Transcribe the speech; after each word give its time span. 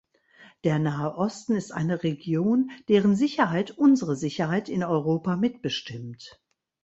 Der 0.63 0.79
Nahe 0.79 1.13
Osten 1.15 1.55
ist 1.55 1.71
eine 1.71 2.01
Region, 2.01 2.71
deren 2.89 3.15
Sicherheit 3.15 3.69
unsere 3.69 4.15
Sicherheit 4.15 4.67
in 4.67 4.83
Europa 4.83 5.35
mitbestimmt. 5.35 6.41